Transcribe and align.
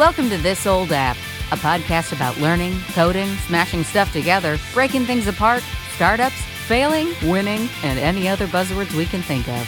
Welcome 0.00 0.30
to 0.30 0.38
This 0.38 0.66
Old 0.66 0.92
App, 0.92 1.18
a 1.52 1.56
podcast 1.56 2.14
about 2.14 2.38
learning, 2.38 2.80
coding, 2.94 3.28
smashing 3.46 3.84
stuff 3.84 4.10
together, 4.14 4.56
breaking 4.72 5.04
things 5.04 5.26
apart, 5.26 5.62
startups, 5.94 6.40
failing, 6.66 7.12
winning, 7.22 7.68
and 7.82 7.98
any 7.98 8.26
other 8.26 8.46
buzzwords 8.46 8.96
we 8.96 9.04
can 9.04 9.20
think 9.20 9.46
of. 9.46 9.62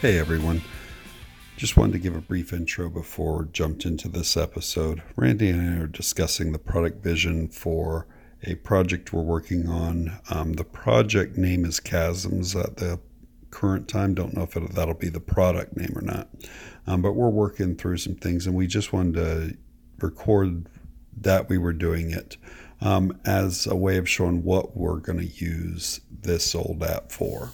Hey 0.00 0.16
everyone. 0.16 0.62
Just 1.56 1.76
wanted 1.76 1.94
to 1.94 1.98
give 1.98 2.14
a 2.14 2.20
brief 2.20 2.52
intro 2.52 2.88
before 2.88 3.38
we 3.38 3.48
jumped 3.48 3.84
into 3.84 4.06
this 4.06 4.36
episode. 4.36 5.02
Randy 5.16 5.48
and 5.48 5.76
I 5.76 5.82
are 5.82 5.88
discussing 5.88 6.52
the 6.52 6.60
product 6.60 7.02
vision 7.02 7.48
for 7.48 8.06
a 8.44 8.54
project 8.54 9.12
we're 9.12 9.22
working 9.22 9.68
on. 9.68 10.20
Um, 10.30 10.52
the 10.52 10.62
project 10.62 11.36
name 11.36 11.64
is 11.64 11.80
Chasms 11.80 12.54
at 12.54 12.76
the 12.76 13.00
current 13.50 13.88
time. 13.88 14.14
Don't 14.14 14.34
know 14.34 14.44
if 14.44 14.56
it, 14.56 14.70
that'll 14.70 14.94
be 14.94 15.08
the 15.08 15.18
product 15.18 15.76
name 15.76 15.92
or 15.96 16.02
not. 16.02 16.28
Um, 16.90 17.02
but 17.02 17.12
we're 17.12 17.30
working 17.30 17.76
through 17.76 17.98
some 17.98 18.16
things, 18.16 18.48
and 18.48 18.56
we 18.56 18.66
just 18.66 18.92
wanted 18.92 19.14
to 19.14 19.56
record 20.04 20.66
that 21.20 21.48
we 21.48 21.56
were 21.56 21.72
doing 21.72 22.10
it 22.10 22.36
um, 22.80 23.16
as 23.24 23.64
a 23.68 23.76
way 23.76 23.96
of 23.96 24.08
showing 24.08 24.42
what 24.42 24.76
we're 24.76 24.96
going 24.96 25.18
to 25.18 25.26
use 25.26 26.00
this 26.10 26.52
old 26.52 26.82
app 26.82 27.12
for. 27.12 27.50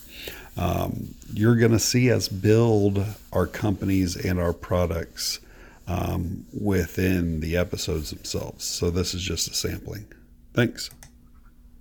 Um, 0.56 1.14
you're 1.34 1.56
going 1.56 1.72
to 1.72 1.78
see 1.78 2.10
us 2.10 2.28
build 2.28 3.04
our 3.30 3.46
companies 3.46 4.16
and 4.16 4.40
our 4.40 4.54
products 4.54 5.40
um, 5.86 6.46
within 6.58 7.40
the 7.40 7.58
episodes 7.58 8.08
themselves. 8.08 8.64
So 8.64 8.88
this 8.88 9.12
is 9.12 9.20
just 9.20 9.48
a 9.48 9.54
sampling. 9.54 10.06
Thanks. 10.54 10.88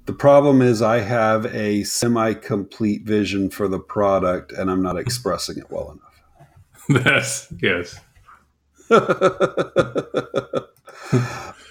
The 0.07 0.13
problem 0.13 0.61
is 0.61 0.81
I 0.81 0.99
have 0.99 1.45
a 1.55 1.83
semi-complete 1.83 3.03
vision 3.03 3.49
for 3.49 3.69
the 3.69 3.79
product 3.79 4.51
and 4.51 4.69
I'm 4.69 4.83
not 4.83 4.97
expressing 4.97 5.57
it 5.57 5.71
well 5.71 5.91
enough. 5.91 6.14
That's 6.89 7.51
yes. 7.61 7.99
well, 8.89 9.01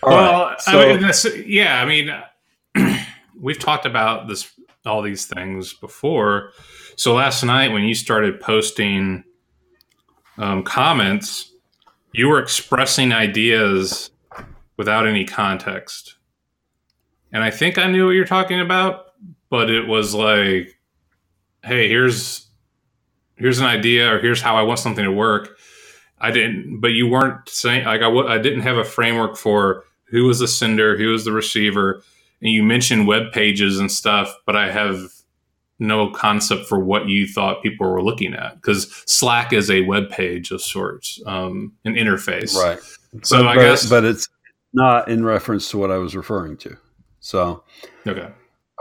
right, 0.02 0.56
so, 0.58 0.80
I 0.80 0.96
mean, 0.96 1.44
yeah, 1.46 1.80
I 1.80 1.84
mean, 1.84 2.10
we've 3.40 3.58
talked 3.58 3.86
about 3.86 4.26
this 4.26 4.52
all 4.84 5.00
these 5.00 5.26
things 5.26 5.72
before. 5.72 6.50
So 6.96 7.14
last 7.14 7.42
night 7.42 7.72
when 7.72 7.84
you 7.84 7.94
started 7.94 8.40
posting 8.40 9.24
um, 10.36 10.62
comments, 10.62 11.52
you 12.12 12.28
were 12.28 12.38
expressing 12.38 13.12
ideas 13.12 14.10
without 14.76 15.06
any 15.06 15.24
context, 15.24 16.16
and 17.32 17.42
I 17.42 17.50
think 17.50 17.78
I 17.78 17.86
knew 17.86 18.06
what 18.06 18.12
you're 18.12 18.24
talking 18.24 18.60
about, 18.60 19.06
but 19.50 19.70
it 19.70 19.86
was 19.86 20.14
like, 20.14 20.78
"Hey, 21.62 21.88
here's 21.88 22.43
here's 23.36 23.58
an 23.58 23.66
idea, 23.66 24.12
or 24.12 24.18
here's 24.18 24.40
how 24.40 24.56
I 24.56 24.62
want 24.62 24.78
something 24.78 25.04
to 25.04 25.12
work." 25.12 25.56
I 26.20 26.30
didn't, 26.30 26.80
but 26.80 26.88
you 26.88 27.06
weren't 27.06 27.48
saying 27.48 27.84
like 27.84 28.00
I 28.00 28.04
w- 28.04 28.26
I 28.26 28.38
didn't 28.38 28.62
have 28.62 28.76
a 28.76 28.84
framework 28.84 29.36
for 29.36 29.84
who 30.04 30.24
was 30.24 30.38
the 30.38 30.48
sender, 30.48 30.96
who 30.96 31.10
was 31.10 31.24
the 31.24 31.32
receiver, 31.32 32.02
and 32.40 32.52
you 32.52 32.62
mentioned 32.62 33.06
web 33.06 33.32
pages 33.32 33.78
and 33.78 33.90
stuff, 33.90 34.34
but 34.46 34.56
I 34.56 34.70
have 34.70 35.10
no 35.78 36.10
concept 36.10 36.66
for 36.66 36.78
what 36.78 37.08
you 37.08 37.26
thought 37.26 37.62
people 37.62 37.90
were 37.90 38.02
looking 38.02 38.34
at 38.34 38.54
because 38.56 38.90
Slack 39.06 39.52
is 39.52 39.70
a 39.70 39.82
web 39.82 40.08
page 40.08 40.50
of 40.50 40.62
sorts, 40.62 41.20
um, 41.26 41.72
an 41.84 41.94
interface. 41.94 42.56
Right. 42.56 42.78
So 43.22 43.38
but, 43.38 43.48
I 43.48 43.54
guess, 43.56 43.88
but 43.88 44.04
it's 44.04 44.28
not 44.72 45.08
in 45.08 45.24
reference 45.24 45.70
to 45.70 45.78
what 45.78 45.90
I 45.90 45.98
was 45.98 46.14
referring 46.14 46.56
to. 46.58 46.76
So, 47.20 47.64
okay. 48.06 48.28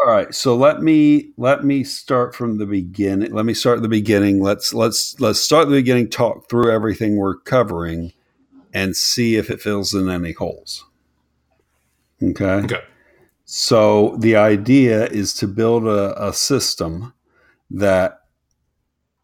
All 0.04 0.12
right. 0.12 0.36
So 0.36 0.54
let 0.54 0.82
me 0.82 1.32
let 1.38 1.64
me 1.64 1.86
start 1.86 2.36
from 2.36 2.58
the 2.58 2.66
beginning. 2.66 3.32
Let 3.32 3.46
me 3.46 3.54
start 3.54 3.78
at 3.78 3.84
the 3.84 3.88
beginning. 3.88 4.42
Let's 4.42 4.74
let's 4.74 5.18
let's 5.22 5.40
start 5.40 5.64
at 5.64 5.70
the 5.70 5.78
beginning. 5.78 6.10
Talk 6.10 6.50
through 6.50 6.72
everything 6.72 7.16
we're 7.16 7.38
covering, 7.38 8.12
and 8.74 8.98
see 8.98 9.38
if 9.38 9.50
it 9.50 9.62
fills 9.62 9.94
in 9.94 10.10
any 10.10 10.34
holes. 10.34 10.84
Okay. 12.22 12.46
Okay. 12.46 12.82
So 13.46 14.18
the 14.20 14.36
idea 14.36 15.06
is 15.06 15.34
to 15.36 15.48
build 15.48 15.86
a, 15.86 16.28
a 16.28 16.34
system 16.34 17.14
that 17.72 18.24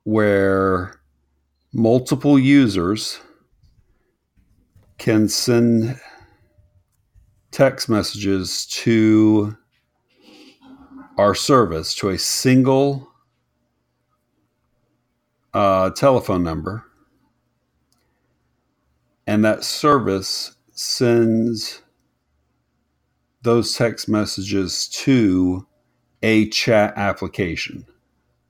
where 0.03 1.01
multiple 1.73 2.39
users 2.39 3.19
can 4.97 5.27
send 5.27 5.99
text 7.51 7.89
messages 7.89 8.65
to 8.67 9.57
our 11.19 11.35
service 11.35 11.93
to 11.93 12.07
a 12.07 12.17
single 12.17 13.11
uh, 15.53 15.89
telephone 15.89 16.45
number, 16.45 16.85
and 19.27 19.43
that 19.43 19.65
service 19.65 20.55
sends 20.71 21.81
those 23.41 23.75
text 23.75 24.07
messages 24.07 24.87
to 24.87 25.67
a 26.23 26.47
chat 26.51 26.93
application. 26.95 27.85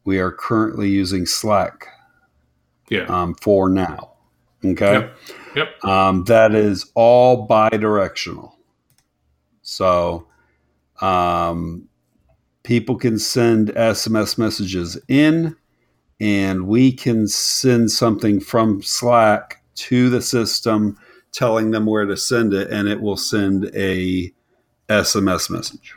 We 0.03 0.19
are 0.19 0.31
currently 0.31 0.89
using 0.89 1.25
Slack 1.25 1.87
yeah. 2.89 3.05
um, 3.05 3.33
for 3.33 3.67
now. 3.67 4.11
Okay. 4.63 4.93
Yep. 4.93 5.17
yep. 5.55 5.85
Um, 5.85 6.23
that 6.25 6.53
is 6.53 6.91
all 6.93 7.47
bi 7.47 7.69
directional. 7.69 8.55
So 9.63 10.27
um, 11.01 11.89
people 12.69 12.95
can 12.95 13.17
send 13.17 13.69
SMS 13.69 14.37
messages 14.37 14.95
in, 15.07 15.55
and 16.19 16.67
we 16.67 16.91
can 16.91 17.27
send 17.27 17.89
something 17.89 18.39
from 18.39 18.79
Slack 18.83 19.63
to 19.73 20.11
the 20.11 20.21
system 20.21 20.95
telling 21.31 21.71
them 21.71 21.87
where 21.87 22.05
to 22.05 22.15
send 22.15 22.53
it, 22.53 22.69
and 22.69 22.87
it 22.87 23.01
will 23.01 23.17
send 23.17 23.71
a 23.73 24.31
SMS 24.87 25.49
message. 25.49 25.95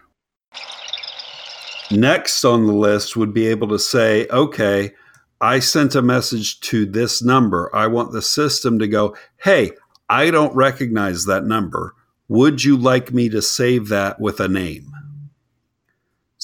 Next 1.90 2.42
on 2.42 2.66
the 2.66 2.72
list 2.72 3.18
would 3.18 3.34
be 3.34 3.48
able 3.48 3.68
to 3.68 3.78
say, 3.78 4.26
okay, 4.28 4.94
I 5.42 5.58
sent 5.58 5.94
a 5.94 6.00
message 6.00 6.58
to 6.60 6.86
this 6.86 7.22
number. 7.22 7.68
I 7.76 7.86
want 7.86 8.12
the 8.12 8.22
system 8.22 8.78
to 8.78 8.88
go, 8.88 9.14
hey, 9.44 9.72
I 10.08 10.30
don't 10.30 10.56
recognize 10.56 11.26
that 11.26 11.44
number. 11.44 11.94
Would 12.28 12.64
you 12.64 12.78
like 12.78 13.12
me 13.12 13.28
to 13.28 13.42
save 13.42 13.88
that 13.88 14.18
with 14.18 14.40
a 14.40 14.48
name? 14.48 14.90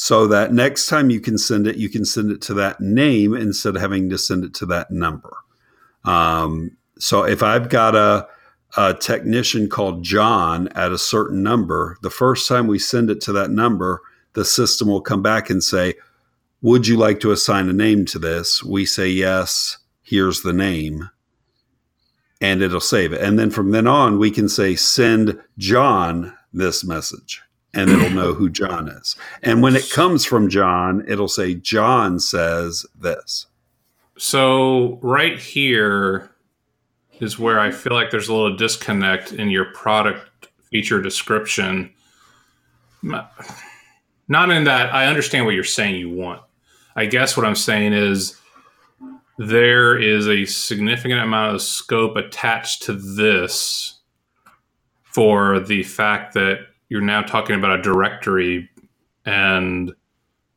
So 0.01 0.29
that 0.29 0.53
next 0.53 0.87
time 0.87 1.11
you 1.11 1.19
can 1.19 1.37
send 1.37 1.67
it, 1.67 1.77
you 1.77 1.89
can 1.89 2.05
send 2.05 2.31
it 2.31 2.41
to 2.43 2.55
that 2.55 2.81
name 2.81 3.35
instead 3.35 3.75
of 3.75 3.81
having 3.81 4.09
to 4.11 4.17
send 4.17 4.45
it 4.45 4.55
to 4.55 4.67
that 4.67 4.93
number. 4.93 5.37
Um, 6.05 6.77
so 7.01 7.25
if 7.25 7.43
I've 7.43 7.69
got 7.69 7.97
a 7.97 8.29
a 8.77 8.95
technician 8.95 9.69
called 9.69 10.05
John 10.05 10.69
at 10.69 10.93
a 10.93 10.99
certain 10.99 11.43
number, 11.43 11.97
the 12.03 12.11
first 12.11 12.47
time 12.47 12.69
we 12.69 12.79
send 12.79 13.11
it 13.11 13.21
to 13.23 13.33
that 13.33 13.51
number, 13.51 14.01
the 14.35 14.45
system 14.45 14.87
will 14.87 15.01
come 15.01 15.21
back 15.21 15.51
and 15.51 15.65
say, 15.65 15.95
Would 16.63 16.87
you 16.87 16.97
like 16.97 17.19
to 17.21 17.33
assign 17.33 17.69
a 17.69 17.73
name 17.73 18.05
to 18.05 18.21
this? 18.21 18.63
We 18.63 18.87
say 18.87 19.09
yes, 19.09 19.79
here's 20.05 20.43
the 20.43 20.53
name, 20.53 21.11
and 22.41 22.63
it'll 22.63 22.79
save 22.79 23.13
it. 23.13 23.21
And 23.21 23.37
then 23.37 23.51
from 23.51 23.73
then 23.73 23.89
on, 23.89 24.21
we 24.21 24.31
can 24.31 24.49
say, 24.49 24.77
Send 24.77 25.41
John 25.59 26.37
this 26.53 26.85
message, 26.85 27.43
and 27.75 27.91
it'll 27.91 28.11
know 28.11 28.33
who 28.33 28.49
John 28.49 28.89
is. 28.89 29.17
And 29.43 29.63
when 29.63 29.77
it 29.77 29.91
comes 29.91 30.25
from 30.25 30.49
John, 30.49 31.05
it'll 31.07 31.29
say, 31.29 31.55
John 31.55 32.19
says 32.19 32.87
this. 32.99 33.47
So, 34.17 34.99
right 35.03 35.39
here, 35.39 36.31
is 37.21 37.39
where 37.39 37.59
I 37.59 37.71
feel 37.71 37.93
like 37.93 38.11
there's 38.11 38.29
a 38.29 38.35
little 38.35 38.57
disconnect 38.57 39.33
in 39.33 39.51
your 39.51 39.67
product 39.67 40.49
feature 40.71 41.01
description. 41.01 41.93
Not 43.03 44.51
in 44.51 44.65
that 44.65 44.93
I 44.95 45.07
understand 45.07 45.47
what 45.47 45.55
you're 45.55 45.65
saying 45.65 45.97
you 45.97 46.11
want. 46.11 46.43
I 46.97 47.07
guess 47.07 47.37
what 47.37 47.47
I'm 47.47 47.57
saying 47.57 47.93
is 47.93 48.39
there 49.39 49.97
is 49.99 50.29
a 50.29 50.45
significant 50.45 51.21
amount 51.21 51.55
of 51.55 51.63
scope 51.63 52.17
attached 52.17 52.83
to 52.85 52.93
this 52.93 54.01
for 55.05 55.61
the 55.61 55.83
fact 55.85 56.35
that 56.35 56.59
you're 56.89 57.01
now 57.01 57.23
talking 57.23 57.57
about 57.57 57.79
a 57.79 57.83
directory 57.83 58.69
and 59.25 59.93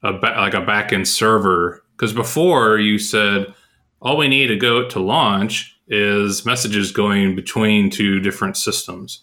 a 0.03 0.13
ba- 0.13 0.35
like 0.37 0.53
a 0.53 0.61
backend 0.61 1.07
server. 1.07 1.83
Because 1.91 2.13
before 2.13 2.77
you 2.77 2.97
said 2.97 3.53
all 4.01 4.17
we 4.17 4.27
need 4.27 4.47
to 4.47 4.55
go 4.55 4.87
to 4.87 4.99
launch 4.99 5.77
is 5.87 6.45
messages 6.45 6.91
going 6.91 7.35
between 7.35 7.89
two 7.89 8.19
different 8.19 8.57
systems. 8.57 9.21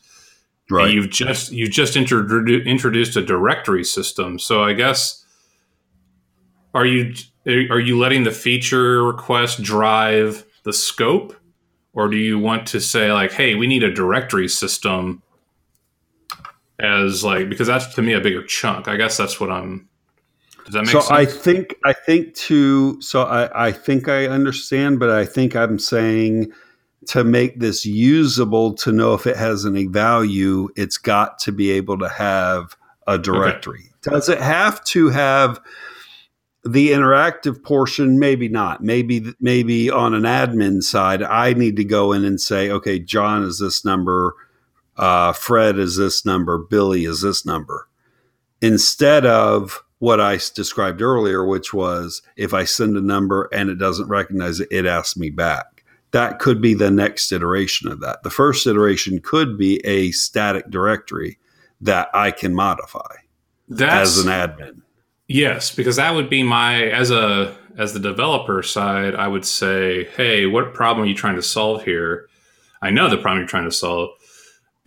Right. 0.71 0.87
And 0.87 0.95
you've 0.95 1.11
just 1.11 1.51
you've 1.51 1.71
just 1.71 1.95
introdu- 1.95 2.65
introduced 2.67 3.17
a 3.17 3.25
directory 3.25 3.85
system. 3.85 4.39
So 4.39 4.63
I 4.63 4.75
guess 4.75 5.25
are 6.75 6.87
you 6.87 7.15
are 7.47 7.81
you 7.81 7.99
letting 7.99 8.25
the 8.25 8.31
feature 8.31 9.03
request 9.03 9.63
drive 9.63 10.45
the 10.65 10.73
scope, 10.73 11.35
or 11.95 12.09
do 12.09 12.19
you 12.19 12.39
want 12.39 12.67
to 12.69 12.81
say 12.81 13.11
like, 13.11 13.33
hey, 13.33 13.55
we 13.55 13.67
need 13.67 13.83
a 13.83 13.93
directory 13.93 14.49
system 14.49 15.23
as 16.81 17.25
like 17.25 17.49
because 17.49 17.67
that's 17.67 17.95
to 17.95 18.03
me 18.03 18.13
a 18.13 18.21
bigger 18.21 18.45
chunk. 18.45 18.89
I 18.89 18.97
guess 18.97 19.17
that's 19.17 19.41
what 19.41 19.51
I'm 19.51 19.89
does 20.65 20.75
that 20.75 20.83
make 20.83 20.91
so 20.91 21.01
sense? 21.01 21.11
I 21.11 21.25
think 21.25 21.75
I 21.85 21.93
think 21.93 22.35
to 22.35 23.01
so 23.01 23.23
I, 23.23 23.69
I 23.69 23.73
think 23.73 24.09
I 24.09 24.27
understand, 24.27 25.01
but 25.01 25.11
I 25.11 25.25
think 25.25 25.57
I'm 25.57 25.79
saying 25.79 26.53
to 27.09 27.25
make 27.25 27.59
this 27.59 27.87
usable 27.87 28.75
to 28.75 28.93
know 28.93 29.15
if 29.15 29.27
it 29.27 29.37
has 29.37 29.65
any 29.65 29.87
value, 29.87 30.69
it's 30.77 30.99
got 30.99 31.39
to 31.41 31.53
be 31.53 31.71
able 31.71 31.97
to 31.99 32.09
have 32.09 32.77
a 33.07 33.19
directory. 33.19 33.81
Okay. 34.07 34.15
Does 34.15 34.29
it 34.29 34.41
have 34.41 34.85
to 34.85 35.09
have 35.09 35.59
the 36.65 36.91
interactive 36.91 37.63
portion? 37.63 38.19
Maybe 38.19 38.49
not. 38.49 38.83
Maybe 38.83 39.33
maybe 39.41 39.91
on 39.91 40.13
an 40.13 40.25
admin 40.25 40.83
side, 40.83 41.23
I 41.23 41.55
need 41.55 41.77
to 41.77 41.85
go 41.85 42.13
in 42.13 42.27
and 42.27 42.39
say, 42.39 42.71
okay, 42.71 42.99
John 42.99 43.43
is 43.43 43.59
this 43.59 43.87
number, 43.87 44.35
uh, 44.99 45.33
Fred 45.33 45.79
is 45.79 45.97
this 45.97 46.25
number, 46.25 46.59
Billy 46.59 47.05
is 47.05 47.23
this 47.23 47.47
number, 47.47 47.89
instead 48.61 49.25
of 49.25 49.85
what 49.99 50.21
I 50.21 50.39
described 50.55 51.03
earlier, 51.03 51.45
which 51.45 51.73
was 51.73 52.23
if 52.37 52.55
I 52.55 52.65
send 52.65 52.97
a 52.97 53.01
number 53.01 53.49
and 53.53 53.71
it 53.71 53.79
doesn't 53.79 54.09
recognize 54.09 54.61
it, 54.61 54.69
it 54.71 54.87
asks 54.87 55.17
me 55.17 55.31
back. 55.31 55.85
That 56.13 56.39
could 56.39 56.63
be 56.63 56.75
the 56.75 56.91
next 56.91 57.33
iteration 57.33 57.91
of 57.91 58.01
that. 58.01 58.23
The 58.23 58.31
first 58.31 58.67
iteration 58.67 59.21
could 59.21 59.59
be 59.59 59.85
a 59.85 60.11
static 60.13 60.71
directory 60.71 61.39
that 61.81 62.09
I 62.15 62.31
can 62.31 62.55
modify 62.55 63.17
That's, 63.69 64.19
as 64.19 64.25
an 64.25 64.33
admin. 64.33 64.83
Yes, 65.27 65.75
because 65.75 65.97
that 65.97 66.15
would 66.15 66.31
be 66.31 66.43
my 66.43 66.85
as 66.85 67.11
a 67.11 67.55
as 67.77 67.93
the 67.93 68.01
developer 68.01 68.63
side, 68.63 69.15
I 69.15 69.29
would 69.29 69.45
say, 69.45 70.05
hey, 70.17 70.47
what 70.47 70.75
problem 70.75 71.05
are 71.05 71.09
you 71.09 71.15
trying 71.15 71.37
to 71.37 71.43
solve 71.43 71.85
here? 71.85 72.29
I 72.83 72.91
know 72.91 73.09
the 73.09 73.17
problem 73.17 73.39
you're 73.39 73.49
trying 73.49 73.65
to 73.65 73.73
solve, 73.73 74.11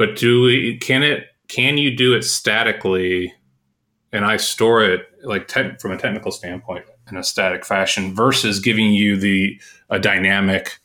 but 0.01 0.15
do 0.15 0.41
we 0.41 0.77
can 0.79 1.03
it 1.03 1.27
can 1.47 1.77
you 1.77 1.95
do 1.95 2.15
it 2.15 2.23
statically 2.23 3.31
and 4.11 4.25
I 4.25 4.37
store 4.37 4.83
it 4.83 5.07
like 5.21 5.47
te- 5.47 5.77
from 5.79 5.91
a 5.91 5.97
technical 5.97 6.31
standpoint 6.31 6.85
in 7.11 7.17
a 7.17 7.23
static 7.23 7.63
fashion 7.63 8.15
versus 8.15 8.59
giving 8.59 8.93
you 8.93 9.15
the 9.15 9.61
a 9.91 9.99
dynamic 9.99 10.79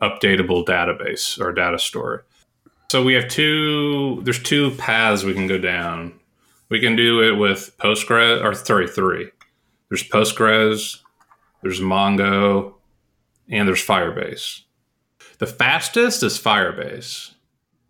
updatable 0.00 0.64
database 0.64 1.38
or 1.38 1.52
data 1.52 1.78
store. 1.78 2.24
So 2.90 3.02
we 3.02 3.12
have 3.12 3.28
two 3.28 4.22
there's 4.24 4.42
two 4.42 4.70
paths 4.76 5.24
we 5.24 5.34
can 5.34 5.46
go 5.46 5.58
down. 5.58 6.18
We 6.70 6.80
can 6.80 6.96
do 6.96 7.22
it 7.22 7.32
with 7.32 7.76
Postgres 7.76 8.42
or 8.42 8.54
sorry, 8.54 8.88
three. 8.88 9.30
There's 9.90 10.08
Postgres, 10.08 11.00
there's 11.60 11.80
Mongo, 11.80 12.72
and 13.46 13.68
there's 13.68 13.86
Firebase. 13.86 14.62
The 15.36 15.46
fastest 15.46 16.22
is 16.22 16.38
Firebase. 16.38 17.33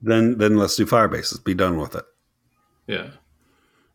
Then 0.05 0.39
then 0.39 0.56
let's 0.56 0.77
do 0.77 0.87
Firebase. 0.87 1.33
Let's 1.33 1.39
be 1.39 1.55
done 1.55 1.79
with 1.79 1.95
it. 1.95 2.05
Yeah. 2.87 3.11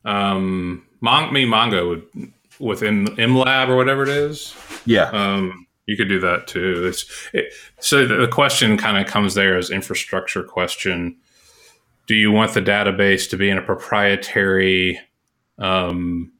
Um, 0.05 0.85
Mon- 1.01 1.31
me 1.33 1.45
Mongo 1.45 1.89
would 1.89 2.31
within 2.59 3.07
MLab 3.07 3.69
or 3.69 3.75
whatever 3.75 4.03
it 4.03 4.09
is. 4.09 4.55
Yeah. 4.85 5.09
Um, 5.11 5.67
you 5.85 5.97
could 5.97 6.09
do 6.09 6.19
that 6.19 6.47
too. 6.47 6.87
It's 6.87 7.05
it, 7.33 7.53
so 7.79 8.05
the 8.05 8.27
question 8.27 8.77
kind 8.77 8.97
of 8.97 9.11
comes 9.11 9.33
there 9.33 9.57
as 9.57 9.71
infrastructure 9.71 10.43
question. 10.43 11.17
Do 12.07 12.15
you 12.15 12.31
want 12.31 12.53
the 12.53 12.61
database 12.61 13.29
to 13.29 13.37
be 13.37 13.49
in 13.49 13.57
a 13.57 13.61
proprietary, 13.61 14.99
um, 15.57 16.31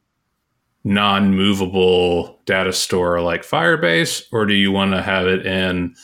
non-movable 0.82 2.40
data 2.44 2.72
store 2.72 3.20
like 3.20 3.42
Firebase, 3.42 4.24
or 4.32 4.46
do 4.46 4.54
you 4.54 4.72
want 4.72 4.92
to 4.92 5.02
have 5.02 5.26
it 5.26 5.46
in 5.46 5.94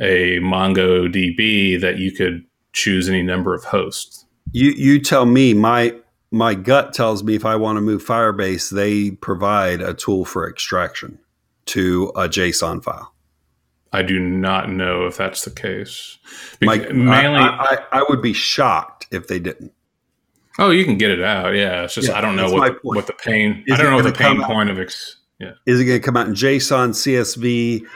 a 0.00 0.38
MongoDB 0.38 1.80
that 1.80 1.98
you 1.98 2.12
could 2.12 2.44
choose 2.74 3.08
any 3.08 3.22
number 3.22 3.54
of 3.54 3.64
hosts? 3.64 4.26
You 4.52 4.70
you 4.72 5.00
tell 5.00 5.24
me. 5.24 5.54
My 5.54 5.96
my 6.30 6.54
gut 6.54 6.92
tells 6.92 7.22
me 7.22 7.34
if 7.34 7.46
I 7.46 7.56
want 7.56 7.76
to 7.76 7.80
move 7.80 8.04
Firebase, 8.04 8.70
they 8.70 9.12
provide 9.12 9.80
a 9.80 9.94
tool 9.94 10.24
for 10.24 10.48
extraction 10.48 11.18
to 11.66 12.12
a 12.16 12.28
JSON 12.28 12.82
file. 12.82 13.14
I 13.92 14.02
do 14.02 14.18
not 14.18 14.68
know 14.68 15.06
if 15.06 15.16
that's 15.16 15.44
the 15.44 15.50
case. 15.50 16.18
Because 16.58 16.92
mainly, 16.92 17.38
I, 17.38 17.78
I, 17.92 18.00
I, 18.00 18.04
would 18.08 18.20
be 18.20 18.32
shocked 18.32 19.06
if 19.12 19.28
they 19.28 19.38
didn't. 19.38 19.72
Oh, 20.58 20.70
you 20.70 20.84
can 20.84 20.98
get 20.98 21.12
it 21.12 21.22
out. 21.22 21.54
Yeah, 21.54 21.84
it's 21.84 21.94
just 21.94 22.08
yeah, 22.08 22.18
I 22.18 22.20
don't 22.20 22.34
know 22.34 22.50
what 22.50 22.72
the, 22.72 22.78
what 22.82 23.06
the 23.06 23.12
pain. 23.12 23.62
Is 23.68 23.78
I 23.78 23.82
don't 23.82 23.90
know 23.92 23.96
what 23.96 24.04
the 24.04 24.12
pain 24.12 24.42
point 24.42 24.68
of 24.68 24.80
ex, 24.80 25.16
yeah. 25.38 25.52
Is 25.66 25.80
it 25.80 25.84
going 25.84 26.00
to 26.00 26.04
come 26.04 26.16
out 26.16 26.26
in 26.26 26.34
JSON, 26.34 26.90
CSV, 26.90 27.86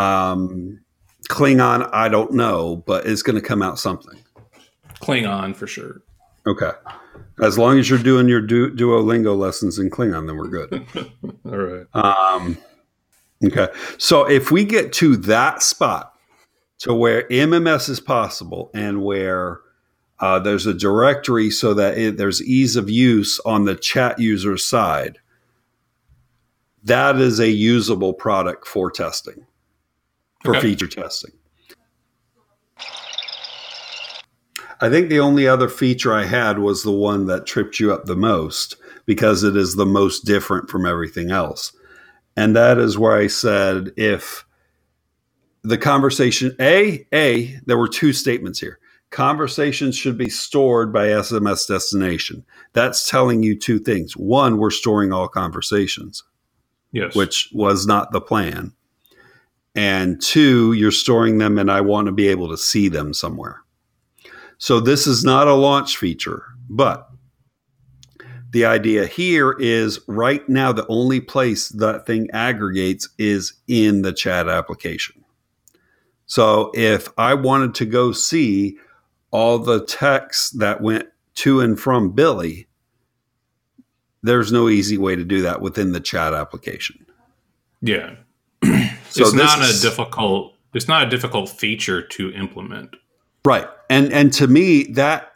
um, 0.00 0.80
Klingon? 1.28 1.88
I 1.92 2.08
don't 2.08 2.32
know, 2.32 2.76
but 2.86 3.06
it's 3.06 3.22
going 3.22 3.36
to 3.36 3.42
come 3.42 3.62
out 3.62 3.78
something. 3.80 4.18
Klingon 5.00 5.54
for 5.54 5.66
sure. 5.66 6.02
Okay. 6.46 6.70
As 7.42 7.58
long 7.58 7.78
as 7.78 7.88
you're 7.88 7.98
doing 7.98 8.28
your 8.28 8.40
du- 8.40 8.70
Duolingo 8.70 9.36
lessons 9.36 9.78
in 9.78 9.90
Klingon, 9.90 10.26
then 10.26 10.36
we're 10.36 10.48
good. 10.48 10.86
All 11.44 11.56
right. 11.56 11.86
Um, 11.94 12.58
okay. 13.44 13.68
So 13.98 14.28
if 14.28 14.50
we 14.50 14.64
get 14.64 14.92
to 14.94 15.16
that 15.16 15.62
spot 15.62 16.14
to 16.78 16.94
where 16.94 17.24
MMS 17.28 17.88
is 17.88 18.00
possible 18.00 18.70
and 18.74 19.02
where 19.02 19.60
uh, 20.20 20.38
there's 20.38 20.66
a 20.66 20.74
directory 20.74 21.50
so 21.50 21.74
that 21.74 21.96
it, 21.96 22.16
there's 22.16 22.42
ease 22.42 22.76
of 22.76 22.90
use 22.90 23.38
on 23.40 23.64
the 23.64 23.76
chat 23.76 24.18
user 24.18 24.56
side, 24.56 25.18
that 26.84 27.16
is 27.16 27.38
a 27.38 27.50
usable 27.50 28.14
product 28.14 28.66
for 28.66 28.90
testing, 28.90 29.46
for 30.42 30.56
okay. 30.56 30.68
feature 30.68 30.86
testing. 30.86 31.32
I 34.80 34.88
think 34.88 35.08
the 35.08 35.20
only 35.20 35.46
other 35.46 35.68
feature 35.68 36.14
I 36.14 36.24
had 36.24 36.58
was 36.58 36.82
the 36.82 36.92
one 36.92 37.26
that 37.26 37.46
tripped 37.46 37.80
you 37.80 37.92
up 37.92 38.04
the 38.04 38.16
most 38.16 38.76
because 39.06 39.42
it 39.42 39.56
is 39.56 39.74
the 39.74 39.86
most 39.86 40.24
different 40.24 40.70
from 40.70 40.86
everything 40.86 41.30
else. 41.30 41.72
And 42.36 42.54
that 42.54 42.78
is 42.78 42.96
where 42.96 43.16
I 43.16 43.26
said 43.26 43.92
if 43.96 44.44
the 45.64 45.78
conversation 45.78 46.54
A, 46.60 47.06
A, 47.12 47.58
there 47.66 47.78
were 47.78 47.88
two 47.88 48.12
statements 48.12 48.60
here. 48.60 48.78
Conversations 49.10 49.96
should 49.96 50.18
be 50.18 50.28
stored 50.28 50.92
by 50.92 51.06
SMS 51.06 51.66
destination. 51.66 52.44
That's 52.74 53.08
telling 53.08 53.42
you 53.42 53.58
two 53.58 53.78
things. 53.78 54.16
One, 54.16 54.58
we're 54.58 54.70
storing 54.70 55.12
all 55.12 55.28
conversations. 55.28 56.22
Yes. 56.92 57.14
Which 57.14 57.48
was 57.52 57.86
not 57.86 58.12
the 58.12 58.20
plan. 58.20 58.72
And 59.74 60.20
two, 60.22 60.72
you're 60.74 60.90
storing 60.90 61.38
them 61.38 61.58
and 61.58 61.70
I 61.70 61.80
want 61.80 62.06
to 62.06 62.12
be 62.12 62.28
able 62.28 62.48
to 62.50 62.56
see 62.56 62.88
them 62.88 63.12
somewhere. 63.14 63.62
So 64.58 64.80
this 64.80 65.06
is 65.06 65.24
not 65.24 65.48
a 65.48 65.54
launch 65.54 65.96
feature, 65.96 66.44
but 66.68 67.08
the 68.50 68.64
idea 68.64 69.06
here 69.06 69.52
is 69.52 70.00
right 70.08 70.46
now 70.48 70.72
the 70.72 70.86
only 70.88 71.20
place 71.20 71.68
that 71.70 72.06
thing 72.06 72.28
aggregates 72.32 73.08
is 73.18 73.54
in 73.68 74.02
the 74.02 74.12
chat 74.12 74.48
application. 74.48 75.24
So 76.26 76.72
if 76.74 77.08
I 77.16 77.34
wanted 77.34 77.74
to 77.76 77.86
go 77.86 78.12
see 78.12 78.76
all 79.30 79.58
the 79.58 79.84
texts 79.84 80.50
that 80.50 80.80
went 80.80 81.08
to 81.36 81.60
and 81.60 81.78
from 81.78 82.10
Billy, 82.10 82.66
there's 84.22 84.50
no 84.50 84.68
easy 84.68 84.98
way 84.98 85.14
to 85.14 85.24
do 85.24 85.42
that 85.42 85.60
within 85.60 85.92
the 85.92 86.00
chat 86.00 86.34
application. 86.34 87.06
Yeah. 87.80 88.16
so 88.64 89.22
it's 89.22 89.32
not 89.32 89.60
is, 89.60 89.78
a 89.82 89.88
difficult 89.88 90.54
it's 90.74 90.88
not 90.88 91.06
a 91.06 91.08
difficult 91.08 91.48
feature 91.48 92.02
to 92.02 92.32
implement. 92.32 92.96
Right. 93.44 93.68
And 93.90 94.12
and 94.12 94.32
to 94.34 94.46
me 94.46 94.84
that 94.92 95.32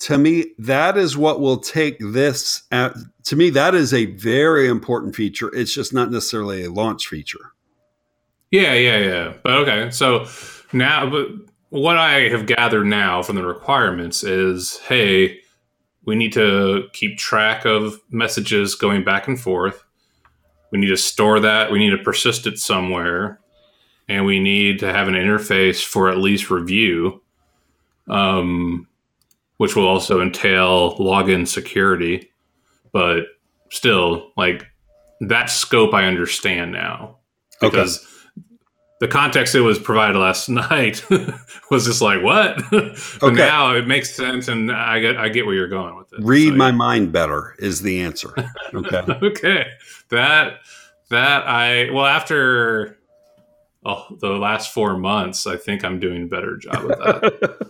to 0.00 0.18
me 0.18 0.52
that 0.58 0.96
is 0.96 1.16
what 1.16 1.40
will 1.40 1.58
take 1.58 1.98
this 2.00 2.62
at, 2.70 2.94
to 3.24 3.36
me 3.36 3.50
that 3.50 3.74
is 3.74 3.94
a 3.94 4.06
very 4.06 4.68
important 4.68 5.14
feature. 5.16 5.54
It's 5.54 5.72
just 5.72 5.92
not 5.92 6.10
necessarily 6.10 6.64
a 6.64 6.70
launch 6.70 7.08
feature. 7.08 7.52
Yeah, 8.50 8.74
yeah, 8.74 8.98
yeah. 8.98 9.34
But 9.42 9.52
okay. 9.54 9.90
So 9.90 10.26
now 10.72 11.08
but 11.08 11.28
what 11.70 11.96
I 11.96 12.28
have 12.28 12.46
gathered 12.46 12.86
now 12.86 13.22
from 13.22 13.36
the 13.36 13.44
requirements 13.44 14.22
is 14.22 14.78
hey, 14.80 15.40
we 16.04 16.14
need 16.14 16.32
to 16.34 16.88
keep 16.92 17.18
track 17.18 17.64
of 17.64 18.00
messages 18.10 18.74
going 18.74 19.04
back 19.04 19.26
and 19.26 19.40
forth. 19.40 19.82
We 20.70 20.78
need 20.78 20.88
to 20.88 20.96
store 20.96 21.40
that. 21.40 21.70
We 21.70 21.78
need 21.78 21.90
to 21.90 21.98
persist 21.98 22.46
it 22.46 22.58
somewhere. 22.58 23.40
And 24.08 24.24
we 24.24 24.38
need 24.38 24.78
to 24.80 24.92
have 24.92 25.08
an 25.08 25.14
interface 25.14 25.84
for 25.84 26.08
at 26.08 26.18
least 26.18 26.50
review 26.50 27.22
um, 28.08 28.86
which 29.56 29.76
will 29.76 29.86
also 29.86 30.20
entail 30.20 30.96
login 30.98 31.46
security. 31.46 32.30
But 32.92 33.24
still, 33.70 34.32
like 34.36 34.66
that 35.20 35.50
scope, 35.50 35.94
I 35.94 36.04
understand 36.04 36.72
now 36.72 37.18
because 37.60 37.98
okay. 37.98 38.42
the 39.00 39.08
context 39.08 39.54
it 39.54 39.60
was 39.60 39.78
provided 39.78 40.18
last 40.18 40.48
night 40.48 41.04
was 41.70 41.86
just 41.86 42.00
like 42.00 42.22
what. 42.22 42.62
but 42.70 43.22
okay. 43.22 43.34
now 43.34 43.74
it 43.74 43.86
makes 43.86 44.14
sense, 44.14 44.48
and 44.48 44.72
I 44.72 45.00
get 45.00 45.16
I 45.16 45.28
get 45.28 45.46
where 45.46 45.54
you're 45.54 45.68
going 45.68 45.96
with 45.96 46.12
it. 46.12 46.20
Read 46.22 46.54
my 46.54 46.70
mind 46.70 47.12
better 47.12 47.54
is 47.58 47.82
the 47.82 48.00
answer. 48.00 48.34
Okay. 48.74 49.04
okay. 49.22 49.66
That 50.10 50.58
that 51.10 51.46
I 51.46 51.90
well 51.90 52.06
after 52.06 52.98
oh, 53.86 54.16
the 54.20 54.30
last 54.30 54.74
four 54.74 54.98
months, 54.98 55.46
I 55.46 55.56
think 55.56 55.84
I'm 55.84 56.00
doing 56.00 56.24
a 56.24 56.26
better 56.26 56.56
job 56.56 56.84
of 56.84 56.88
that. 56.88 57.22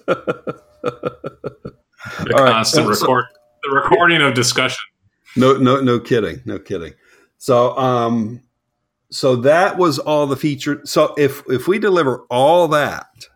the 2.25 2.35
all 2.35 2.47
constant 2.47 2.89
right. 2.89 3.01
record, 3.01 3.27
the 3.63 3.71
recording 3.71 4.23
of 4.23 4.35
discussion. 4.35 4.83
No, 5.37 5.57
no, 5.59 5.81
no 5.81 6.01
kidding, 6.01 6.41
no 6.47 6.59
kidding. 6.59 6.95
So, 7.37 7.77
um, 7.77 8.43
so 9.11 9.37
that 9.37 9.77
was 9.77 9.99
all 9.99 10.27
the 10.27 10.37
feature. 10.37 10.81
So 10.85 11.15
if 11.19 11.43
if 11.49 11.69
we 11.69 11.79
deliver 11.79 12.25
all 12.31 12.69
that, 12.69 13.29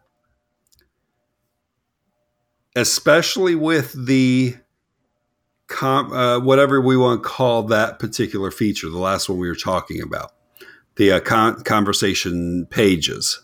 especially 2.75 3.55
with 3.55 3.95
the 4.07 4.57
com, 5.69 6.13
uh, 6.13 6.41
whatever 6.41 6.81
we 6.81 6.97
want 6.97 7.23
to 7.23 7.29
call 7.29 7.65
that 7.65 7.99
particular 7.99 8.51
feature, 8.51 8.89
the 8.89 8.99
last 8.99 9.29
one 9.29 9.39
we 9.39 9.49
were 9.49 9.55
talking 9.55 10.01
about, 10.03 10.33
the 10.97 11.13
uh, 11.13 11.21
con- 11.21 11.63
conversation 11.63 12.67
pages. 12.67 13.43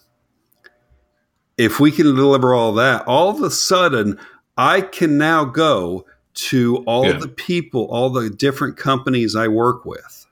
If 1.57 1.81
we 1.81 1.91
can 1.91 2.15
deliver 2.15 2.55
all 2.55 2.73
that, 2.75 3.07
all 3.07 3.31
of 3.31 3.41
a 3.43 3.51
sudden, 3.51 4.19
I 4.57 4.83
can 4.83 5.17
now 5.17 5.45
go 5.45 6.07
to 6.35 6.79
all 6.87 7.07
yeah. 7.07 7.19
the 7.19 7.29
people, 7.29 7.87
all 7.91 8.11
the 8.11 8.29
different 8.29 8.77
companies 8.77 9.35
I 9.35 9.49
work 9.49 9.85
with. 9.85 10.27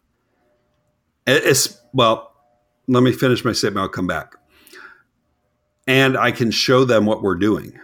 It's 1.26 1.80
well, 1.94 2.32
let 2.86 3.02
me 3.02 3.12
finish 3.12 3.44
my 3.44 3.52
statement. 3.52 3.82
I'll 3.82 3.88
come 3.88 4.06
back, 4.06 4.34
and 5.86 6.18
I 6.18 6.30
can 6.30 6.50
show 6.50 6.84
them 6.84 7.06
what 7.06 7.22
we're 7.22 7.36
doing. 7.36 7.78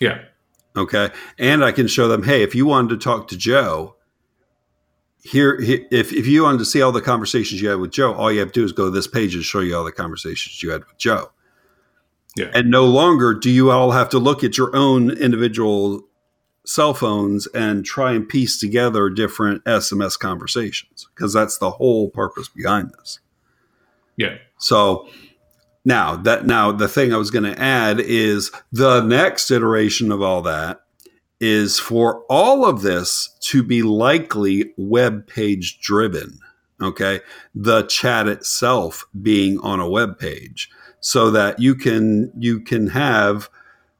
Yeah. 0.00 0.22
Okay. 0.76 1.10
And 1.38 1.64
I 1.64 1.72
can 1.72 1.88
show 1.88 2.06
them, 2.06 2.22
hey, 2.22 2.42
if 2.44 2.54
you 2.54 2.66
wanted 2.66 2.90
to 2.90 2.96
talk 2.98 3.28
to 3.28 3.36
Joe, 3.36 3.96
here, 5.28 5.56
if, 5.60 6.12
if 6.12 6.26
you 6.26 6.44
wanted 6.44 6.58
to 6.58 6.64
see 6.64 6.80
all 6.80 6.92
the 6.92 7.02
conversations 7.02 7.60
you 7.60 7.68
had 7.68 7.78
with 7.78 7.90
Joe, 7.90 8.14
all 8.14 8.32
you 8.32 8.40
have 8.40 8.52
to 8.52 8.60
do 8.60 8.64
is 8.64 8.72
go 8.72 8.86
to 8.86 8.90
this 8.90 9.06
page 9.06 9.34
and 9.34 9.44
show 9.44 9.60
you 9.60 9.76
all 9.76 9.84
the 9.84 9.92
conversations 9.92 10.62
you 10.62 10.70
had 10.70 10.84
with 10.86 10.96
Joe. 10.96 11.30
Yeah. 12.36 12.50
And 12.54 12.70
no 12.70 12.86
longer 12.86 13.34
do 13.34 13.50
you 13.50 13.70
all 13.70 13.90
have 13.90 14.08
to 14.10 14.18
look 14.18 14.42
at 14.42 14.56
your 14.56 14.74
own 14.74 15.10
individual 15.10 16.02
cell 16.64 16.94
phones 16.94 17.46
and 17.48 17.84
try 17.84 18.12
and 18.12 18.28
piece 18.28 18.58
together 18.58 19.10
different 19.10 19.64
SMS 19.64 20.18
conversations 20.18 21.08
because 21.14 21.32
that's 21.32 21.58
the 21.58 21.70
whole 21.72 22.10
purpose 22.10 22.48
behind 22.48 22.92
this. 22.98 23.20
Yeah. 24.16 24.36
So 24.58 25.08
now 25.84 26.16
that 26.16 26.46
now 26.46 26.72
the 26.72 26.88
thing 26.88 27.12
I 27.12 27.16
was 27.16 27.30
going 27.30 27.44
to 27.44 27.58
add 27.58 28.00
is 28.00 28.52
the 28.72 29.02
next 29.02 29.50
iteration 29.50 30.12
of 30.12 30.22
all 30.22 30.42
that 30.42 30.82
is 31.40 31.78
for 31.78 32.24
all 32.28 32.64
of 32.64 32.82
this 32.82 33.36
to 33.40 33.62
be 33.62 33.82
likely 33.82 34.72
web 34.76 35.26
page 35.26 35.80
driven. 35.80 36.38
Okay. 36.82 37.20
The 37.54 37.82
chat 37.84 38.28
itself 38.28 39.04
being 39.20 39.58
on 39.60 39.80
a 39.80 39.88
web 39.88 40.18
page 40.18 40.70
so 41.00 41.30
that 41.30 41.58
you 41.58 41.74
can, 41.74 42.32
you 42.38 42.60
can 42.60 42.88
have, 42.88 43.48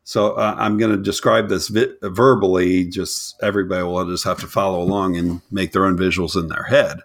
so 0.04 0.32
uh, 0.32 0.54
I'm 0.58 0.78
going 0.78 0.90
to 0.90 1.02
describe 1.02 1.48
this 1.48 1.68
vi- 1.68 1.92
verbally. 2.02 2.84
Just 2.86 3.40
everybody 3.42 3.82
will 3.82 4.08
just 4.08 4.24
have 4.24 4.40
to 4.40 4.46
follow 4.46 4.80
along 4.80 5.16
and 5.16 5.42
make 5.50 5.72
their 5.72 5.84
own 5.84 5.96
visuals 5.96 6.36
in 6.40 6.48
their 6.48 6.64
head 6.64 7.00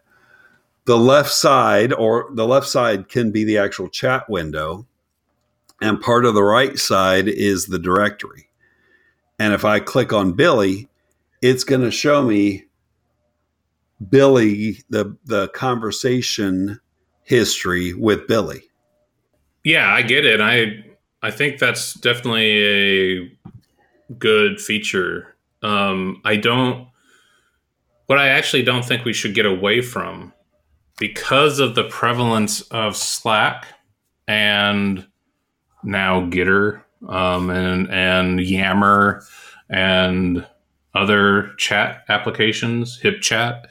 the 0.85 0.97
left 0.97 1.31
side 1.31 1.93
or 1.93 2.29
the 2.33 2.45
left 2.45 2.67
side 2.67 3.07
can 3.09 3.31
be 3.31 3.43
the 3.43 3.57
actual 3.57 3.87
chat 3.89 4.29
window 4.29 4.85
and 5.81 6.01
part 6.01 6.25
of 6.25 6.33
the 6.33 6.43
right 6.43 6.77
side 6.77 7.27
is 7.27 7.67
the 7.67 7.79
directory 7.79 8.47
and 9.43 9.53
if 9.53 9.65
i 9.65 9.79
click 9.79 10.13
on 10.13 10.31
billy 10.31 10.87
it's 11.41 11.65
going 11.65 11.81
to 11.81 11.91
show 11.91 12.23
me 12.23 12.63
billy 14.09 14.77
the 14.89 15.15
the 15.25 15.49
conversation 15.49 16.79
history 17.23 17.93
with 17.93 18.27
billy. 18.27 18.63
Yeah 19.63 19.93
i 19.93 20.01
get 20.01 20.25
it. 20.25 20.41
I 20.41 20.83
i 21.21 21.31
think 21.31 21.59
that's 21.59 21.93
definitely 21.95 23.19
a 23.19 23.37
good 24.17 24.59
feature. 24.59 25.35
Um 25.61 26.21
i 26.25 26.35
don't 26.35 26.87
what 28.07 28.19
i 28.19 28.29
actually 28.29 28.63
don't 28.63 28.85
think 28.85 29.05
we 29.05 29.13
should 29.13 29.33
get 29.33 29.45
away 29.45 29.81
from 29.81 30.33
because 30.97 31.59
of 31.59 31.75
the 31.75 31.85
prevalence 31.85 32.61
of 32.61 32.95
Slack 32.95 33.67
and 34.27 35.05
now 35.83 36.21
Gitter 36.29 36.81
um, 37.07 37.49
and 37.49 37.89
and 37.91 38.39
Yammer 38.39 39.23
and 39.69 40.45
other 40.95 41.53
chat 41.57 42.03
applications, 42.09 42.99
HipChat. 43.01 43.65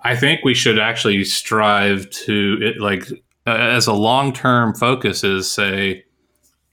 I 0.00 0.14
think 0.14 0.44
we 0.44 0.54
should 0.54 0.78
actually 0.78 1.24
strive 1.24 2.08
to 2.10 2.58
it 2.60 2.80
like 2.80 3.08
as 3.46 3.86
a 3.86 3.92
long 3.92 4.32
term 4.32 4.74
focus 4.74 5.24
is 5.24 5.50
say 5.50 6.04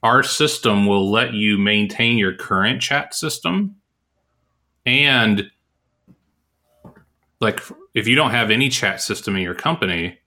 our 0.04 0.22
system 0.22 0.86
will 0.86 1.10
let 1.10 1.34
you 1.34 1.58
maintain 1.58 2.18
your 2.18 2.36
current 2.36 2.82
chat 2.82 3.16
system 3.16 3.76
and 4.86 5.50
like 7.42 7.62
if 7.94 8.08
you 8.08 8.16
don't 8.16 8.32
have 8.32 8.52
any 8.52 8.70
chat 8.70 9.02
system 9.02 9.36
in 9.36 9.42
your 9.42 9.56
company, 9.56 10.20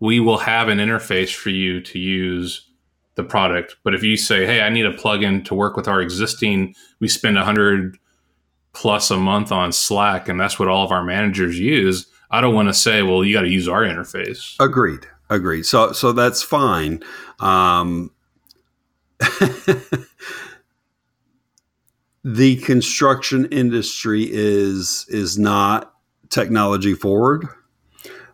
we 0.00 0.20
will 0.20 0.38
have 0.38 0.68
an 0.68 0.78
interface 0.78 1.34
for 1.34 1.50
you 1.50 1.80
to 1.82 1.98
use 1.98 2.69
the 3.22 3.28
product. 3.28 3.76
But 3.84 3.94
if 3.94 4.02
you 4.02 4.16
say, 4.16 4.46
"Hey, 4.46 4.62
I 4.62 4.68
need 4.70 4.86
a 4.86 4.92
plugin 4.92 5.44
to 5.46 5.54
work 5.54 5.76
with 5.76 5.88
our 5.88 6.00
existing," 6.00 6.74
we 7.00 7.08
spend 7.08 7.38
a 7.38 7.44
hundred 7.44 7.98
plus 8.72 9.10
a 9.10 9.16
month 9.16 9.52
on 9.52 9.72
Slack, 9.72 10.28
and 10.28 10.40
that's 10.40 10.58
what 10.58 10.68
all 10.68 10.84
of 10.84 10.92
our 10.92 11.04
managers 11.04 11.58
use. 11.58 12.06
I 12.30 12.40
don't 12.40 12.54
want 12.54 12.68
to 12.68 12.74
say, 12.74 13.02
"Well, 13.02 13.24
you 13.24 13.34
got 13.34 13.42
to 13.42 13.48
use 13.48 13.68
our 13.68 13.82
interface." 13.82 14.56
Agreed. 14.60 15.06
Agreed. 15.28 15.64
So, 15.64 15.92
so 15.92 16.12
that's 16.12 16.42
fine. 16.42 17.02
Um, 17.38 18.10
the 22.24 22.56
construction 22.56 23.46
industry 23.46 24.28
is 24.30 25.06
is 25.08 25.38
not 25.38 25.94
technology 26.30 26.94
forward. 26.94 27.46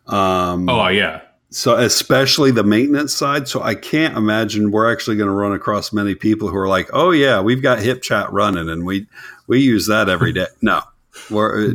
Um, 0.06 0.68
oh 0.68 0.88
yeah. 0.88 1.22
So 1.56 1.74
especially 1.74 2.50
the 2.50 2.62
maintenance 2.62 3.14
side. 3.14 3.48
So 3.48 3.62
I 3.62 3.74
can't 3.74 4.14
imagine 4.14 4.72
we're 4.72 4.92
actually 4.92 5.16
going 5.16 5.28
to 5.28 5.32
run 5.32 5.54
across 5.54 5.90
many 5.90 6.14
people 6.14 6.48
who 6.48 6.56
are 6.58 6.68
like, 6.68 6.90
"Oh 6.92 7.12
yeah, 7.12 7.40
we've 7.40 7.62
got 7.62 7.78
HipChat 7.78 8.28
running 8.30 8.68
and 8.68 8.84
we 8.84 9.06
we 9.46 9.60
use 9.60 9.86
that 9.86 10.10
every 10.10 10.34
day." 10.34 10.48
No, 10.60 10.82
we're. 11.30 11.72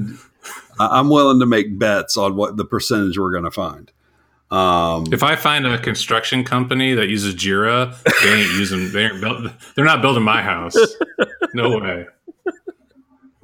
I'm 0.79 1.09
willing 1.09 1.39
to 1.39 1.47
make 1.47 1.79
bets 1.79 2.15
on 2.15 2.35
what 2.35 2.57
the 2.57 2.65
percentage 2.65 3.17
we're 3.17 3.31
going 3.31 3.43
to 3.43 3.49
find. 3.51 3.91
Um, 4.51 5.11
if 5.11 5.23
I 5.23 5.35
find 5.35 5.65
a 5.65 5.79
construction 5.79 6.43
company 6.43 6.93
that 6.93 7.07
uses 7.07 7.33
Jira, 7.33 7.95
they 8.21 8.33
ain't 8.33 8.51
using. 8.51 8.91
They 8.91 9.05
aren't 9.05 9.19
build, 9.19 9.51
They're 9.75 9.83
not 9.85 10.03
building 10.03 10.23
my 10.23 10.43
house. 10.43 10.77
No 11.53 11.79
way. 11.79 12.05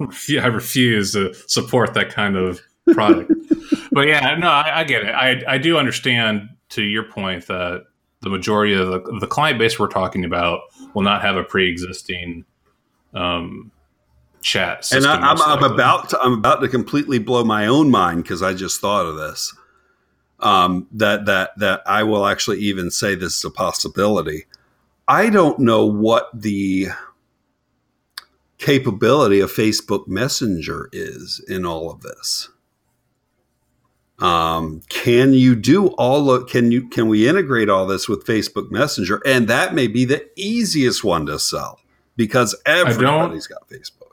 I 0.40 0.46
refuse 0.46 1.12
to 1.12 1.34
support 1.46 1.92
that 1.92 2.08
kind 2.08 2.36
of 2.36 2.62
product. 2.94 3.32
but 3.92 4.06
yeah, 4.06 4.36
no, 4.36 4.48
I, 4.48 4.80
I, 4.80 4.84
get 4.84 5.02
it. 5.02 5.14
I, 5.14 5.42
I 5.46 5.58
do 5.58 5.78
understand 5.78 6.48
to 6.70 6.82
your 6.82 7.04
point 7.04 7.46
that 7.46 7.84
the 8.20 8.30
majority 8.30 8.74
of 8.74 8.88
the, 8.88 9.18
the 9.20 9.26
client 9.26 9.58
base 9.58 9.78
we're 9.78 9.88
talking 9.88 10.24
about 10.24 10.60
will 10.94 11.02
not 11.02 11.22
have 11.22 11.36
a 11.36 11.44
pre-existing 11.44 12.44
um, 13.14 13.70
chat. 14.40 14.90
and 14.92 15.06
I, 15.06 15.32
am 15.32 15.40
I'm 15.40 15.64
about 15.64 16.10
to 16.10 16.20
I'm 16.20 16.34
about 16.34 16.60
to 16.60 16.68
completely 16.68 17.18
blow 17.18 17.44
my 17.44 17.66
own 17.66 17.90
mind 17.90 18.22
because 18.22 18.42
I 18.42 18.54
just 18.54 18.80
thought 18.80 19.06
of 19.06 19.16
this. 19.16 19.54
Um, 20.40 20.86
that 20.92 21.26
that 21.26 21.50
that 21.58 21.82
I 21.86 22.04
will 22.04 22.26
actually 22.26 22.60
even 22.60 22.90
say 22.90 23.14
this 23.14 23.38
is 23.38 23.44
a 23.44 23.50
possibility. 23.50 24.44
I 25.08 25.30
don't 25.30 25.58
know 25.58 25.86
what 25.86 26.28
the 26.34 26.88
capability 28.58 29.40
of 29.40 29.50
Facebook 29.50 30.06
Messenger 30.06 30.90
is 30.92 31.44
in 31.48 31.64
all 31.64 31.90
of 31.90 32.02
this. 32.02 32.50
Um, 34.18 34.82
can 34.88 35.32
you 35.32 35.54
do 35.54 35.88
all 35.88 36.30
of 36.30 36.48
can 36.48 36.72
you 36.72 36.88
can 36.88 37.08
we 37.08 37.28
integrate 37.28 37.68
all 37.68 37.86
this 37.86 38.08
with 38.08 38.26
Facebook 38.26 38.70
Messenger? 38.70 39.22
And 39.24 39.46
that 39.48 39.74
may 39.74 39.86
be 39.86 40.04
the 40.04 40.28
easiest 40.36 41.04
one 41.04 41.26
to 41.26 41.38
sell 41.38 41.80
because 42.16 42.56
everybody's 42.66 43.46
got 43.46 43.68
Facebook. 43.68 44.12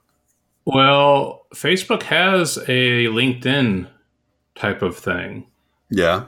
Well, 0.65 1.45
Facebook 1.53 2.03
has 2.03 2.57
a 2.57 3.05
LinkedIn 3.07 3.88
type 4.55 4.81
of 4.81 4.97
thing. 4.97 5.47
Yeah. 5.89 6.25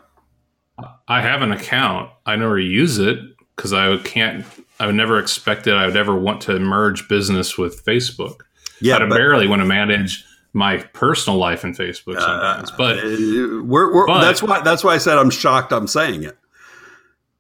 I 1.08 1.22
have 1.22 1.42
an 1.42 1.52
account. 1.52 2.12
I 2.26 2.36
never 2.36 2.60
use 2.60 3.00
it 3.00 3.20
because 3.56 3.74
I 3.74 3.98
can't 3.98 4.46
I 4.80 4.86
would 4.86 4.96
never 4.96 5.20
expect. 5.20 5.68
I 5.68 5.86
would 5.86 5.98
ever 5.98 6.16
want 6.16 6.42
to 6.42 6.60
merge 6.60 7.08
business 7.08 7.58
with 7.58 7.84
Facebook. 7.84 8.42
Yeah, 8.80 8.98
I 8.98 9.10
barely 9.10 9.48
want 9.48 9.62
to 9.62 9.66
manage 9.66 10.24
my 10.58 10.78
personal 10.78 11.38
life 11.38 11.64
in 11.64 11.74
Facebook 11.74 12.20
sometimes. 12.20 12.72
Uh, 12.72 12.76
but 12.78 12.96
we're, 13.04 13.94
we're 13.94 14.08
but, 14.08 14.22
that's 14.22 14.42
why 14.42 14.60
that's 14.62 14.84
why 14.84 14.96
I 14.96 14.98
said 14.98 15.18
I'm 15.18 15.30
shocked. 15.30 15.72
I'm 15.72 15.88
saying 15.88 16.24
it. 16.24 16.38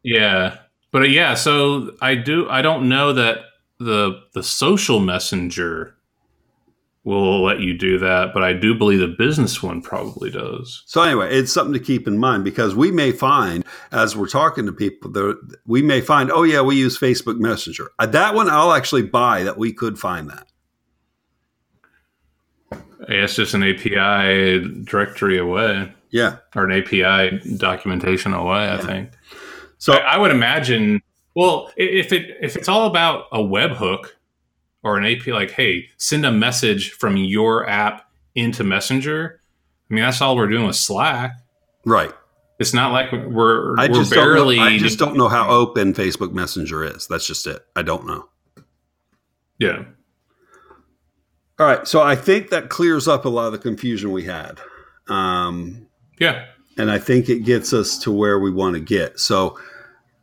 Yeah, 0.04 0.58
but 0.92 1.10
yeah. 1.10 1.34
So 1.34 1.96
I 2.00 2.16
do. 2.16 2.48
I 2.48 2.62
don't 2.62 2.88
know 2.88 3.14
that 3.14 3.40
the 3.80 4.22
the 4.34 4.44
social 4.44 5.00
messenger 5.00 5.96
will 7.04 7.42
let 7.42 7.62
you 7.62 7.76
do 7.76 7.98
that, 7.98 8.34
but 8.34 8.44
I 8.44 8.54
do 8.54 8.76
believe 8.76 9.00
the 9.00 9.08
business 9.08 9.64
one 9.64 9.82
probably 9.82 10.30
does. 10.30 10.84
So 10.86 11.02
anyway, 11.02 11.34
it's 11.34 11.54
something 11.54 11.74
to 11.74 11.80
keep 11.80 12.06
in 12.06 12.18
mind 12.18 12.44
because 12.44 12.76
we 12.76 12.92
may 12.92 13.14
find 13.14 13.64
as 13.94 14.16
we're 14.16 14.28
talking 14.28 14.66
to 14.66 14.74
people, 14.74 15.10
that 15.12 15.56
we 15.66 15.82
may 15.82 16.02
find, 16.02 16.30
oh 16.30 16.44
yeah, 16.44 16.62
we 16.62 16.76
use 16.76 17.00
Facebook 17.00 17.38
Messenger. 17.38 17.92
Uh, 17.98 18.08
that 18.08 18.36
one 18.36 18.50
I'll 18.50 18.74
actually 18.74 19.04
buy 19.04 19.44
that 19.44 19.58
we 19.58 19.72
could 19.72 19.98
find 19.98 20.30
that. 20.30 20.48
It's 23.02 23.36
just 23.36 23.54
an 23.54 23.64
API 23.64 24.84
directory 24.84 25.38
away. 25.38 25.92
Yeah. 26.10 26.38
Or 26.56 26.70
an 26.70 26.72
API 26.72 27.56
documentation 27.58 28.34
away, 28.34 28.66
yeah. 28.66 28.76
I 28.76 28.78
think. 28.78 29.10
So 29.78 29.94
I, 29.94 30.16
I, 30.16 30.18
would 30.18 30.32
imagine 30.32 31.02
well, 31.36 31.72
if 31.76 32.12
it 32.12 32.36
if 32.42 32.56
it's 32.56 32.68
all 32.68 32.88
about 32.88 33.26
a 33.32 33.38
webhook 33.38 34.08
or 34.84 34.98
an 34.98 35.06
API, 35.06 35.32
like, 35.32 35.52
hey, 35.52 35.88
send 35.98 36.26
a 36.26 36.32
message 36.32 36.94
from 36.94 37.18
your 37.18 37.70
app 37.70 38.10
into 38.34 38.64
Messenger. 38.64 39.40
I 39.90 39.94
mean, 39.94 40.04
that's 40.04 40.22
all 40.22 40.36
we're 40.36 40.48
doing 40.48 40.66
with 40.66 40.76
Slack. 40.76 41.34
Right. 41.86 42.12
It's 42.60 42.74
not 42.74 42.92
like 42.92 43.12
we're, 43.12 43.78
I 43.78 43.88
we're 43.88 43.94
just 43.94 44.12
barely. 44.12 44.56
Don't 44.56 44.66
know, 44.66 44.72
I 44.72 44.78
just 44.80 44.98
don't 44.98 45.16
know 45.16 45.28
how 45.28 45.48
open 45.50 45.94
Facebook 45.94 46.32
Messenger 46.32 46.84
is. 46.86 47.06
That's 47.08 47.28
just 47.28 47.46
it. 47.46 47.64
I 47.76 47.84
don't 47.84 48.08
know. 48.08 48.28
Yeah. 49.60 49.84
All 51.60 51.66
right. 51.66 51.88
So 51.88 52.02
I 52.02 52.16
think 52.16 52.50
that 52.50 52.70
clears 52.70 53.08
up 53.08 53.26
a 53.26 53.30
lot 53.30 53.48
of 53.48 53.52
the 53.54 53.58
confusion 53.58 54.12
we 54.12 54.26
had. 54.26 54.60
Um, 55.08 55.88
yeah. 56.20 56.46
And 56.78 56.92
I 56.92 57.00
think 57.00 57.30
it 57.30 57.40
gets 57.40 57.74
us 57.74 57.98
to 58.00 58.12
where 58.12 58.40
we 58.40 58.52
want 58.52 58.76
to 58.76 58.80
get. 58.80 59.20
So 59.20 59.58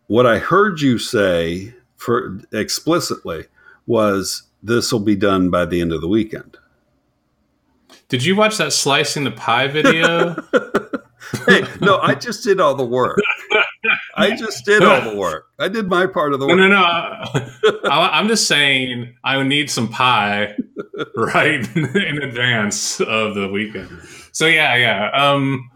what 0.06 0.26
I 0.26 0.38
heard 0.38 0.80
you 0.80 0.98
say 0.98 1.74
for 1.96 2.40
explicitly 2.52 3.46
was 3.86 4.44
this 4.62 4.92
will 4.92 5.00
be 5.00 5.16
done 5.16 5.50
by 5.50 5.64
the 5.64 5.80
end 5.80 5.92
of 5.92 6.00
the 6.00 6.08
weekend. 6.08 6.56
Did 8.08 8.24
you 8.24 8.36
watch 8.36 8.58
that 8.58 8.72
slicing 8.72 9.24
the 9.24 9.30
pie 9.32 9.66
video? 9.66 10.34
hey, 11.46 11.64
no, 11.80 11.98
I 11.98 12.14
just 12.14 12.44
did 12.44 12.60
all 12.60 12.74
the 12.74 12.84
work. 12.84 13.18
I 14.16 14.36
just 14.36 14.64
did 14.64 14.82
all 14.82 15.10
the 15.10 15.16
work. 15.16 15.46
I 15.58 15.68
did 15.68 15.88
my 15.88 16.06
part 16.06 16.32
of 16.32 16.40
the 16.40 16.46
work. 16.46 16.56
No, 16.56 16.68
no, 16.68 16.78
no. 16.78 17.90
I, 17.90 18.20
am 18.20 18.28
just 18.28 18.46
saying 18.46 19.14
I 19.24 19.36
would 19.36 19.48
need 19.48 19.70
some 19.70 19.88
pie 19.88 20.54
right 21.16 21.76
in 21.76 22.22
advance 22.22 23.00
of 23.00 23.34
the 23.34 23.48
weekend. 23.48 23.88
So 24.32 24.46
yeah, 24.46 24.76
yeah. 24.76 25.10
Um, 25.10 25.70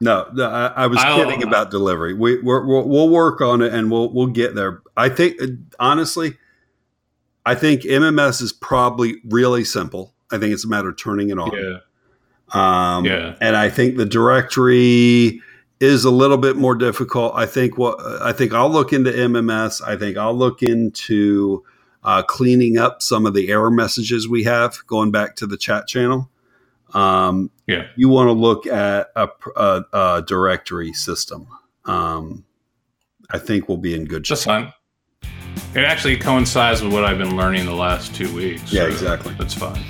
no, 0.00 0.28
no 0.32 0.48
I, 0.48 0.66
I 0.66 0.86
was 0.86 0.98
I'll, 1.00 1.16
kidding 1.16 1.42
about 1.42 1.70
delivery. 1.70 2.14
We, 2.14 2.36
we 2.36 2.42
will 2.42 2.88
we'll 2.88 3.08
work 3.08 3.40
on 3.40 3.62
it 3.62 3.72
and 3.72 3.90
we'll 3.90 4.12
we'll 4.12 4.26
get 4.26 4.54
there. 4.54 4.82
I 4.96 5.08
think 5.08 5.40
honestly, 5.78 6.36
I 7.44 7.54
think 7.54 7.82
MMS 7.82 8.42
is 8.42 8.52
probably 8.52 9.20
really 9.24 9.64
simple. 9.64 10.14
I 10.30 10.38
think 10.38 10.52
it's 10.52 10.64
a 10.64 10.68
matter 10.68 10.88
of 10.88 10.96
turning 10.96 11.30
it 11.30 11.38
on. 11.38 11.52
Yeah. 11.52 11.78
Um, 12.52 13.04
yeah. 13.04 13.36
And 13.40 13.56
I 13.56 13.70
think 13.70 13.96
the 13.96 14.04
directory 14.04 15.40
is 15.80 16.04
a 16.04 16.10
little 16.10 16.38
bit 16.38 16.56
more 16.56 16.74
difficult. 16.74 17.34
I 17.34 17.46
think 17.46 17.78
what 17.78 18.00
I 18.22 18.32
think 18.32 18.52
I'll 18.52 18.70
look 18.70 18.92
into 18.92 19.10
MMS. 19.10 19.86
I 19.86 19.96
think 19.96 20.16
I'll 20.16 20.34
look 20.34 20.62
into 20.62 21.64
uh, 22.06 22.22
cleaning 22.22 22.78
up 22.78 23.02
some 23.02 23.26
of 23.26 23.34
the 23.34 23.50
error 23.50 23.70
messages 23.70 24.26
we 24.28 24.44
have 24.44 24.76
going 24.86 25.10
back 25.10 25.34
to 25.36 25.46
the 25.46 25.56
chat 25.56 25.88
channel. 25.88 26.30
Um, 26.94 27.50
yeah. 27.66 27.88
You 27.96 28.08
want 28.08 28.28
to 28.28 28.32
look 28.32 28.68
at 28.68 29.08
a, 29.16 29.28
a, 29.56 29.84
a 29.92 30.22
directory 30.26 30.92
system. 30.92 31.48
Um, 31.84 32.44
I 33.30 33.38
think 33.38 33.68
we'll 33.68 33.78
be 33.78 33.92
in 33.92 34.04
good 34.04 34.24
shape. 34.24 34.36
That's 34.36 34.44
fine. 34.44 34.72
It 35.74 35.84
actually 35.84 36.16
coincides 36.16 36.80
with 36.80 36.92
what 36.92 37.04
I've 37.04 37.18
been 37.18 37.36
learning 37.36 37.66
the 37.66 37.74
last 37.74 38.14
two 38.14 38.32
weeks. 38.34 38.72
Yeah, 38.72 38.82
so 38.82 38.88
exactly. 38.88 39.34
That's 39.34 39.54
fine. 39.54 39.82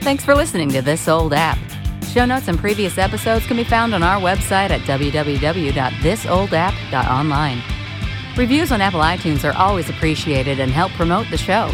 Thanks 0.00 0.24
for 0.24 0.36
listening 0.36 0.70
to 0.70 0.80
This 0.80 1.08
Old 1.08 1.34
App. 1.34 1.58
Show 2.04 2.24
notes 2.24 2.46
and 2.48 2.56
previous 2.56 2.96
episodes 2.98 3.44
can 3.46 3.56
be 3.56 3.64
found 3.64 3.94
on 3.94 4.04
our 4.04 4.20
website 4.20 4.70
at 4.70 4.80
www.thisoldapp.online. 4.82 7.77
Reviews 8.38 8.70
on 8.70 8.80
Apple 8.80 9.00
iTunes 9.00 9.42
are 9.42 9.56
always 9.58 9.90
appreciated 9.90 10.60
and 10.60 10.70
help 10.70 10.92
promote 10.92 11.28
the 11.28 11.36
show. 11.36 11.72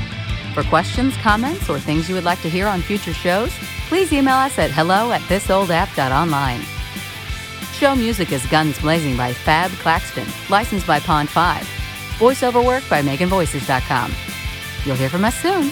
For 0.54 0.62
questions, 0.62 1.14
comments, 1.18 1.68
or 1.68 1.78
things 1.78 2.09
you 2.09 2.14
would 2.14 2.25
like 2.25 2.40
to 2.40 2.49
hear 2.49 2.66
on 2.66 2.80
future 2.80 3.12
shows, 3.12 3.52
please 3.88 4.11
email 4.14 4.37
us 4.37 4.59
at 4.59 4.71
hello 4.71 5.12
at 5.12 5.21
thisoldapp.online. 5.21 6.62
Show 7.75 7.94
music 7.94 8.33
is 8.33 8.47
Guns 8.47 8.78
Blazing 8.80 9.14
by 9.14 9.35
Fab 9.35 9.73
Claxton, 9.73 10.26
licensed 10.49 10.87
by 10.87 11.00
Pond 11.00 11.28
5. 11.28 11.62
Voiceover 12.16 12.64
work 12.64 12.83
by 12.88 13.02
MeganVoices.com. 13.02 14.11
You'll 14.87 14.96
hear 14.96 15.11
from 15.11 15.27
us 15.27 15.35
soon. 15.35 15.70